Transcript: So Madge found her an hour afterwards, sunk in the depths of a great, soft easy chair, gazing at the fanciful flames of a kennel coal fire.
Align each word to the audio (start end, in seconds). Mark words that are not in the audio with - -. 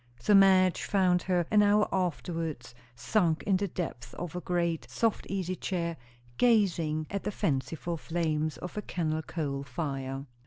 So 0.19 0.33
Madge 0.33 0.81
found 0.81 1.21
her 1.21 1.45
an 1.51 1.61
hour 1.61 1.87
afterwards, 1.93 2.73
sunk 2.95 3.43
in 3.43 3.57
the 3.57 3.67
depths 3.67 4.15
of 4.15 4.35
a 4.35 4.41
great, 4.41 4.87
soft 4.89 5.27
easy 5.29 5.55
chair, 5.55 5.95
gazing 6.37 7.05
at 7.11 7.21
the 7.23 7.29
fanciful 7.29 7.97
flames 7.97 8.57
of 8.57 8.75
a 8.75 8.81
kennel 8.81 9.21
coal 9.21 9.61
fire. 9.61 10.25